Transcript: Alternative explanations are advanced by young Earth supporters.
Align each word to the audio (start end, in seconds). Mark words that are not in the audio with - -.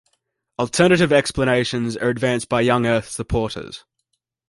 Alternative 0.57 1.13
explanations 1.13 1.95
are 1.95 2.09
advanced 2.09 2.49
by 2.49 2.59
young 2.61 2.87
Earth 2.87 3.07
supporters. 3.09 3.85